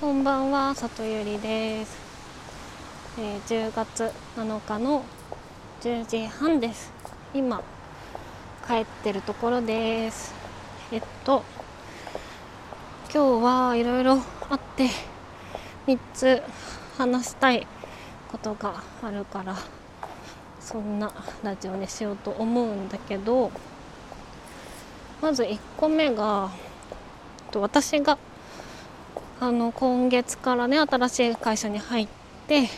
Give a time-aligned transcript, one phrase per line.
[0.00, 1.98] こんばんは、里ゆりです、
[3.18, 5.02] えー10月7日の
[5.80, 6.92] 10時半です。
[7.34, 7.60] 今
[8.64, 10.32] 帰ってるところです。
[10.92, 11.42] えっと
[13.12, 14.88] 今日はいろいろあって
[15.88, 16.42] 3つ
[16.96, 17.66] 話したい
[18.30, 19.56] ことがあるから
[20.60, 21.12] そんな
[21.42, 23.50] ラジオにしようと思うんだけど
[25.20, 26.50] まず1個目が
[27.52, 28.16] 私が
[29.40, 32.08] あの今月からね新しい会社に入っ
[32.48, 32.68] て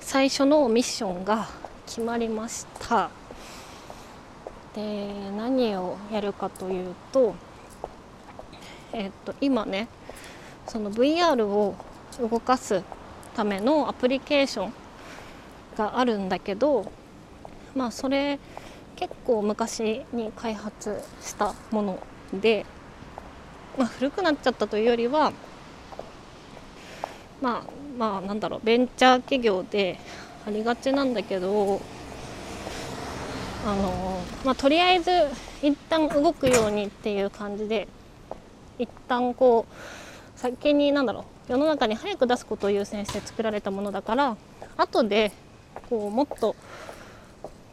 [0.00, 1.46] 最初のミッションが
[1.86, 3.10] 決まりました。
[4.74, 7.36] で何をやるかというと
[8.92, 9.86] えっと今ね
[10.66, 11.76] その VR を
[12.18, 12.82] 動かす
[13.36, 14.72] ためのアプリケーション
[15.78, 16.90] があるんだけど
[17.76, 18.40] まあそれ
[18.96, 21.98] 結構昔に開発したもの
[22.34, 22.66] で、
[23.78, 25.32] まあ、古くなっちゃったというよりは
[27.42, 27.62] まあ
[27.98, 29.98] まあなんだろうベンチャー企業で
[30.46, 31.80] ありがちなんだけど
[33.66, 35.10] あのまあとりあえず
[35.60, 37.88] 一旦動くようにっていう感じで
[38.78, 44.36] 一旦こう先になんだろう世の中に早く出すことを優先して作られたものだから
[44.76, 45.32] 後で
[45.90, 46.56] こうもっと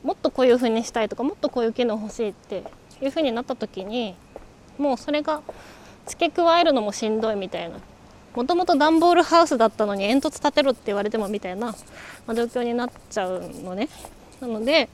[0.03, 2.63] もっとこういう風にしたいとかもっとこういう機能欲しいって
[3.02, 4.15] いう風になった時に
[4.77, 5.41] もうそれが
[6.08, 7.77] 付け加えるのもしんどいみたいな
[8.39, 11.75] もともと段ボールハウスだったのに煙突建てろって言われてもみたいな、
[12.25, 13.89] ま、状況になっちゃうのね。
[14.39, 14.87] なので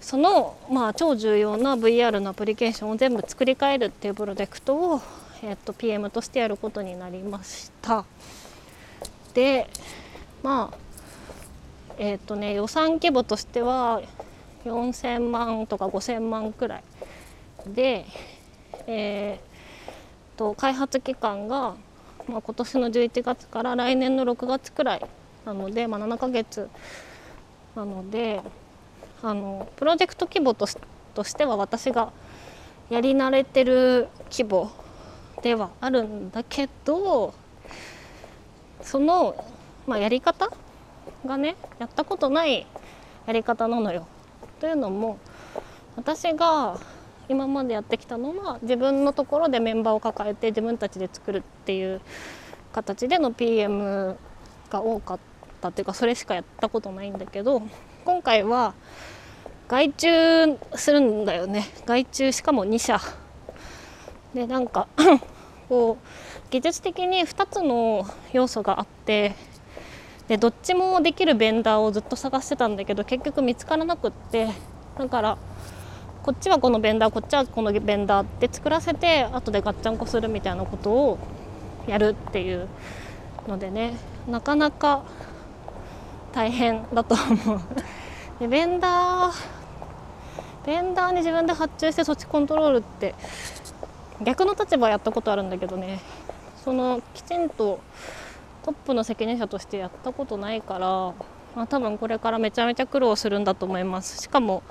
[0.00, 5.00] その、まあ、超重要な VR のアプリケーションを全部作り変えるっていうプロジェクトを、
[5.42, 8.04] えっと PM としてやることになりました。
[9.34, 9.68] で
[10.44, 10.76] まあ
[11.98, 14.02] えっ、とね予算規模としては
[14.64, 16.84] 4000万とか5000万くらい
[17.66, 18.06] で、
[18.86, 19.56] えー
[20.36, 21.74] と開発期間が、
[22.28, 25.06] まあ、今年の11月から来年の6月くらい
[25.44, 26.68] なので、まあ、7ヶ月
[27.74, 28.40] なので
[29.22, 32.12] あのプロジェクト規模としては私が
[32.90, 34.70] やり慣れてる規模
[35.42, 37.34] ではあるんだけど
[38.82, 39.44] その、
[39.86, 40.50] まあ、やり方
[41.24, 42.66] がねやったことない
[43.26, 44.06] やり方なのよ。
[44.60, 45.18] というのも
[45.96, 46.78] 私が
[47.28, 52.00] 今までやってきたのは自分のところでメンバーを抱えて自分たちで作るっていう
[52.72, 54.16] 形での PM
[54.70, 55.18] が多かっ
[55.60, 57.62] たっていうかそれしかやったことないんだけど
[58.04, 58.74] 今回は
[59.68, 60.08] 外注
[60.76, 61.64] するんだよね。
[61.86, 63.00] 外注しかも2社。
[64.32, 64.86] でなんか
[65.68, 69.34] こう技術的に2つの要素があって
[70.28, 74.48] でどっちもできるベンダーをずっと探してたんだけど結局見つからなくって。
[74.98, 75.38] だから
[76.26, 81.18] こっちはこのベンダーこっちはこのベンダーって作らせて後でガッチャンコするみたいなことを
[81.86, 82.66] やるっていう
[83.46, 83.94] のでね。
[84.26, 85.04] なかなか
[86.32, 87.60] 大変だと思う。
[88.40, 93.14] でベンダーベンダーに自分で発注して措置コントロールって
[94.20, 96.00] 逆の立場やったことあるんだけどね。
[96.64, 97.78] そのきちんと
[98.64, 100.88] トップの責任者としてやったことないから、
[101.54, 104.20] まあ、多分これからめちゃめちゃ苦労するんだと思います。
[104.20, 104.64] しかも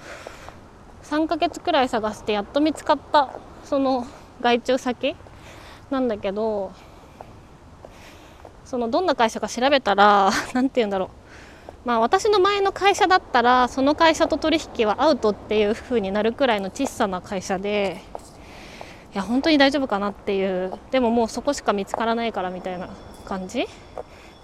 [1.09, 3.29] 3ヶ月くらい探してやっと見つかった
[3.63, 4.05] その
[4.41, 5.15] 外注先？
[5.91, 6.71] なんだけど
[8.63, 11.87] そのどんな会社か調べたら 何て言うんだろう。
[11.87, 18.01] まあ私の前の会社だったらその会社と取引はアウトっていう風になるくらいの小さな会社で
[19.13, 20.73] いや本当に大丈夫かなっていう。
[20.89, 22.89] でももうそこしか見つからないからみたいな
[23.25, 23.67] 感じ？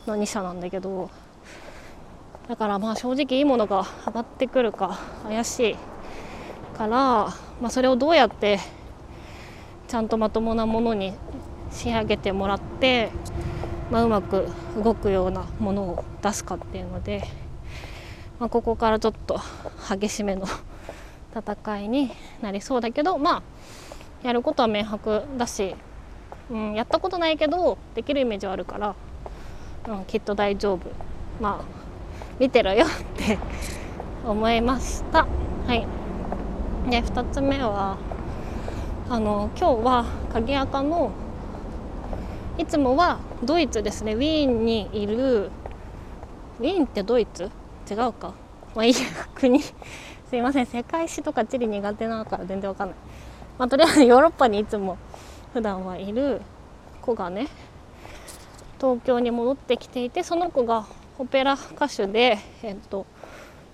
[0.05, 1.09] の2社なんだけど。
[2.47, 5.77] だからまあ正直いいものが上がってくるか怪しい。
[6.71, 6.89] から、
[7.61, 8.59] まあ、それをどうやって
[9.87, 11.13] ちゃんとまともなものに
[11.71, 13.11] 仕上げてもらって、
[13.91, 14.47] まあ、うまく
[14.81, 17.23] 動くようなものを出すかっていうので、
[18.39, 19.39] まあ、ここからちょっと
[19.89, 20.47] 激しめの
[21.35, 22.11] 戦いに
[22.41, 23.43] なりそうだけどまあ
[24.27, 25.75] やることは明白だし、
[26.49, 28.95] うん、やったことないけどできるイメージはあるから、
[29.87, 30.91] うん、きっと大丈夫
[31.41, 31.81] まあ
[32.39, 33.37] 見てろよって
[34.25, 35.27] 思いました。
[35.67, 35.85] はい、
[36.89, 37.97] で2つ目は
[39.09, 41.11] あの今日は鍵垢の
[42.57, 44.13] いつもはドイツですね。
[44.13, 45.45] ウィーンにいる
[46.59, 47.49] ウィーンってドイツ？
[47.89, 48.33] 違うか。
[48.75, 48.99] まあいいや
[49.35, 49.61] 国。
[49.61, 49.73] す
[50.33, 50.65] いません。
[50.65, 52.97] 世界史とか地理苦手なのから全然わかんない。
[53.57, 54.97] まあとりあえずヨーロッパにいつも
[55.53, 56.41] 普段はいる
[57.01, 57.47] 子がね
[58.79, 60.85] 東京に戻ってきていてその子が
[61.19, 63.05] オペラ歌手でえっと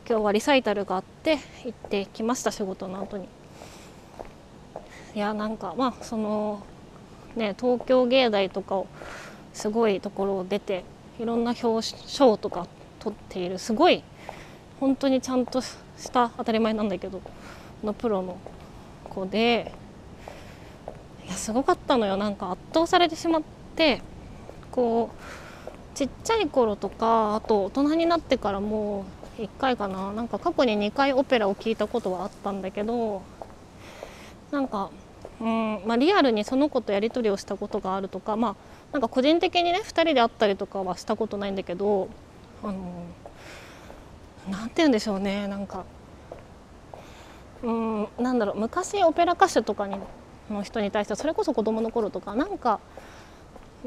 [0.10, 3.28] 今日はリサイタルがあって行ってきました仕事の後に。
[5.14, 6.64] いやなんかまあその
[7.36, 8.88] ね東京芸大とかを
[9.54, 10.86] すごいところを出て
[11.20, 12.68] いろんな表彰とか
[13.00, 14.02] 取っているすごい
[14.80, 15.76] 本当にちゃんとし
[16.14, 17.22] た当たり前なんだけど
[17.84, 18.38] のプロの
[19.10, 19.74] 子で
[21.26, 22.16] いやすごかったのよ。
[22.16, 23.42] なんか圧倒されてしまっ
[23.76, 24.02] て
[24.72, 30.12] こうちっちゃい頃とかあと大人になってからもう1回かな。
[30.14, 33.22] なんか過去に2回オペラを聴いたことはあったんだけど
[34.52, 34.90] なんか
[35.40, 38.56] うんまあ、リアルにその子とやり取りをしたことがあるとかまあ
[38.92, 42.10] なんか個人的にね2人で会ったりとかはしたことないんだけど
[42.64, 43.04] あの
[44.50, 45.48] なんて言うんでしょうね。
[45.48, 45.86] なんか
[47.62, 48.60] うんなんだろう。
[48.60, 49.98] 昔オペラ歌手とかに
[50.50, 52.80] の人に対してそれこそ子供の頃とかなんか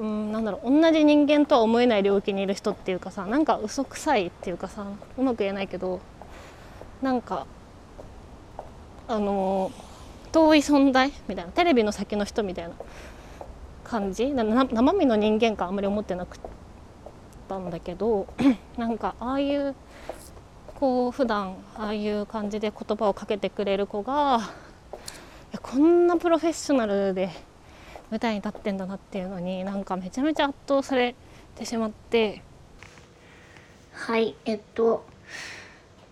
[0.01, 4.87] うんなんだろう同じ人間とは思えない領域にいる人っていうかさなんか嘘くさいっていうかさ
[5.19, 6.01] うまく言えないけど
[7.03, 7.47] なんか
[9.07, 9.71] あの
[10.33, 12.71] 遠い存在みたいなテレビの先の人みたいな
[13.85, 14.31] 感じ？
[14.31, 16.51] 生身の人間感あんまり思ってなかっ
[17.47, 18.27] たんだけど
[18.79, 19.75] なんかああいう
[20.77, 24.41] こう普段ああいう感じで言葉をかけてくれる子が
[25.61, 27.29] こんなプロフェッショナルで
[28.11, 31.15] 舞台に立ってんだなっていうのになんかめちゃめちゃ圧倒され
[31.57, 32.43] てしまって。
[33.93, 35.05] はいえっと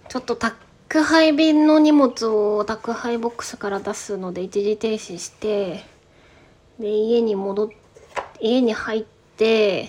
[0.08, 5.84] ちょっと宅配便の荷物を宅配ボックスから出すので一時停止して
[6.78, 7.68] で家に戻っ
[8.40, 9.04] 家に入っ
[9.36, 9.88] て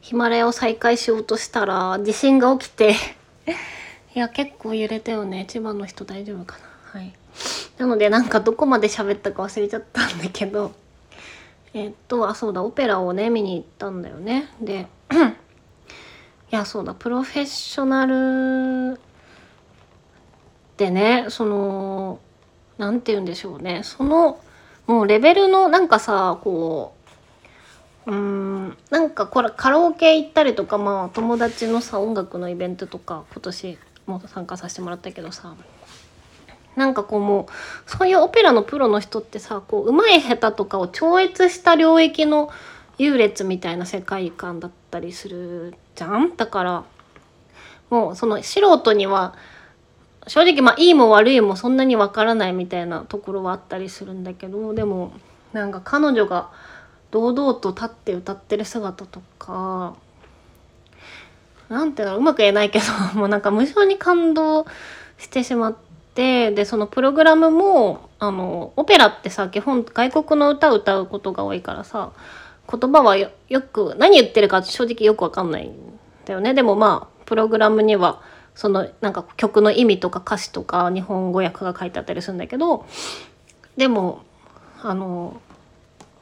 [0.00, 2.94] ヒマラヤを再開しようとしたら地震が起きて
[4.14, 5.44] いや結構揺れたよね。
[5.48, 6.56] 千葉の人大丈夫か
[6.92, 7.00] な。
[7.00, 7.14] はい。
[7.76, 10.72] なのでなんかどこまで喋ったか忘れちゃったんだけど。
[11.74, 14.48] えっとあそうだオペラをね見に行ったんだよね。
[14.60, 14.86] で
[16.50, 19.00] いやそうだプロフェッショナル
[20.76, 22.20] でねその
[22.78, 23.82] 何て言うんでしょうね。
[23.84, 24.40] その
[24.86, 26.94] もうレベルのなんかさこ
[28.06, 35.54] ううーんなんかこれカラオケ行ったりとかまあ友達のさ音楽のイベントとか今年も参加させてもらったけどさ
[36.76, 37.48] なんかこうも
[37.86, 42.50] うそういうオペラのプロの人ってさこう上手い下手とかを超越した領域の
[42.98, 46.36] 優劣みたいな世界観だったりするじゃん？
[46.36, 46.84] だから
[47.90, 49.34] もうその素人には
[50.26, 55.12] 正直まあいいも悪いもそんなにわからないみたいなところはあったりするんだけどでも
[55.52, 56.50] なんか彼女が
[57.10, 59.94] 堂々と立って歌ってる姿とか
[61.68, 62.84] なんていうのうまく言えないけど
[63.18, 64.66] もうなんか無性に感動
[65.16, 65.87] してしまって
[66.18, 72.10] でそのプログラムもあのオペラってさ基本外国の歌を歌うことが多いからさ
[72.68, 73.30] 言葉はよ
[73.72, 75.76] く何言ってるか正直よくわかんないん
[76.24, 76.54] だよね。
[76.54, 78.20] でもまあプログラムには
[78.56, 82.84] そのなんか曲の意味とか歌詞とか日本語訳が書いてあったりするんだけど
[83.76, 84.22] でも
[84.82, 85.40] あの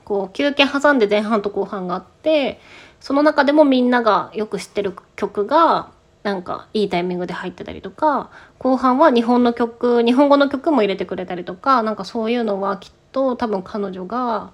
[0.04, 2.60] こう休憩挟んで前半と後半があって
[3.00, 5.90] その中でもみんながよく知ってる曲が
[6.26, 14.50] なんかいいタイミングで入ってたりとか後半は日本の曲日本語の曲も入れてくれたりとかなんかそういうのはきっと多分彼女が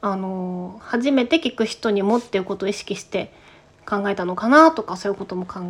[0.00, 3.32] あの初めて聞く人にもっていうことを意識して
[3.86, 5.60] 考えたのかなとかそういうことも考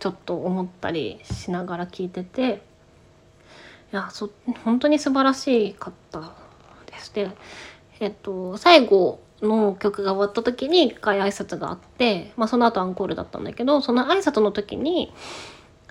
[0.00, 2.62] ちょっと思ったりしながら聞いてて
[3.92, 4.28] いやそ
[4.64, 6.32] 本当に素晴らしかった
[6.86, 7.14] です。
[7.14, 7.30] で
[8.00, 15.12] えっと最後の曲が終わった時に一回挨拶があって、まあ、その後アンコールだったんだけどその挨拶の時に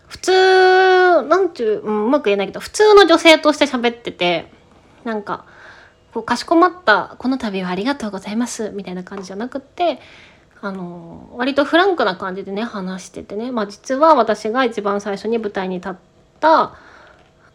[0.07, 4.51] 普通なんていう、うん、うまく言えないけど普通の女性として喋ってて
[5.03, 5.45] なんか
[6.13, 9.99] こうかしこまった「この度はありがとうございます」みたいな感じじゃなくって
[10.61, 15.93] あの割とフランクな感じでね話しててね、まあ、実は私が一番最初に舞台に立っ
[16.39, 16.75] た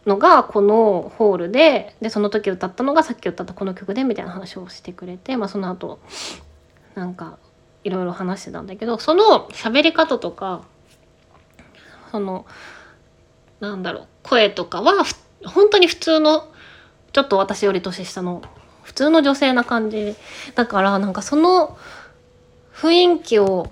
[0.05, 5.99] のがこのホールででその時歌ったのがさっき歌ったこの曲でみたいな話をしてくれて、まあ、その後
[6.95, 7.37] なんか
[7.83, 10.63] いろいろ話してたんだけどその喋り方とか
[12.11, 12.45] その
[13.59, 15.03] なんだろう声とかは
[15.45, 16.47] 本当に普通の
[17.13, 18.41] ちょっと私より年下の
[18.83, 20.15] 普通の女性な感じ
[20.55, 21.77] だからなんかその
[22.73, 23.71] 雰囲気を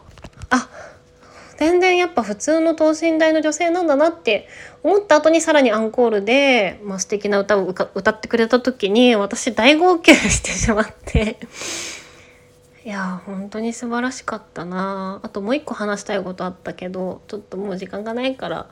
[0.49, 0.69] あ
[1.59, 4.47] 全然やっぱ普通の等身大の女性なんだなって
[4.81, 11.37] 思った後にさらにアンコールで、まあ、素敵な歌を歌ってくれた時に私大号泣してしまって。
[12.85, 15.19] いや本当に素晴らしかったな。
[15.21, 18.67] あともう一個話したいことあったけどちょっともう時間がないから、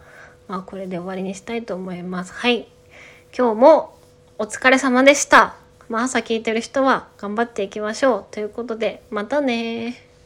[0.47, 2.31] まあ、これで終わりにしたいと思います。
[2.31, 2.69] はい。
[3.37, 3.97] 今日も
[4.39, 5.55] お疲れ様でした。
[5.89, 8.25] まあ朝聞いてる人は頑張っていきましょう。
[8.31, 10.06] ということでまたね